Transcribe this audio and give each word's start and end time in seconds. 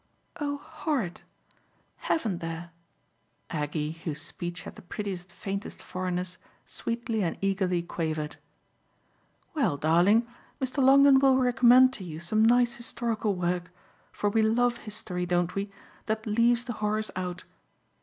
"Oh 0.39 0.57
horrid 0.63 1.21
HAVEN'T 1.97 2.39
there?" 2.39 2.71
Aggie, 3.51 3.91
whose 4.03 4.19
speech 4.19 4.63
had 4.63 4.75
the 4.75 4.81
prettiest 4.81 5.31
faintest 5.31 5.79
foreignness, 5.83 6.39
sweetly 6.65 7.21
and 7.21 7.37
eagerly 7.39 7.83
quavered. 7.83 8.37
"Well, 9.53 9.77
darling, 9.77 10.25
Mr. 10.59 10.79
Longdon 10.83 11.19
will 11.19 11.37
recommend 11.37 11.93
to 11.93 12.03
you 12.03 12.19
some 12.19 12.43
nice 12.43 12.73
historical 12.77 13.35
work 13.35 13.69
for 14.11 14.27
we 14.27 14.41
love 14.41 14.77
history, 14.77 15.27
don't 15.27 15.53
we? 15.53 15.71
that 16.07 16.25
leaves 16.25 16.65
the 16.65 16.73
horrors 16.81 17.11
out. 17.15 17.43